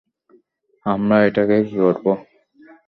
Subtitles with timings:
[0.85, 2.05] আমরা এটাকে কী করব?